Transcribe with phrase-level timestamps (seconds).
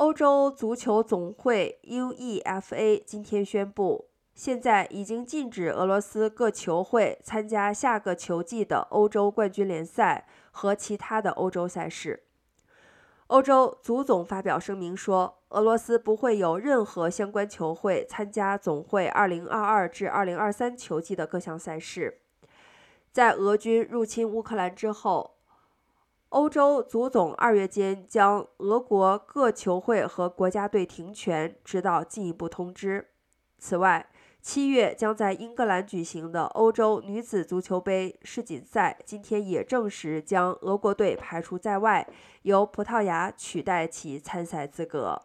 [0.00, 12.22] 欧洲足球总会 （UEFA） 今天宣布，现在已经禁止俄罗斯各球会参加下个球季的欧洲冠军联赛和其他的欧洲赛事。
[13.26, 22.22] 欧洲足总发表声明说，俄罗斯不会有任何相关球会参加总会2022至2023球季的各项赛事。
[23.12, 25.39] 在俄军入侵乌克兰之后。
[26.30, 33.08] 欧洲足总二月间将俄国各球会和国家队停权，直到进一步通知。
[33.58, 34.08] 此外，
[34.40, 42.08] 七月将在英格兰举行的欧洲女子足球杯世锦赛今天也证实将俄国队排除在外，
[42.42, 45.22] 由葡萄牙取代其参赛资格。